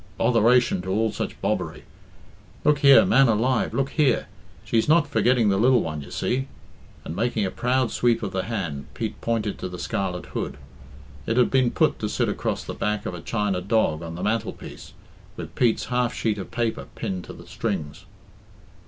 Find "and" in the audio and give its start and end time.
7.05-7.15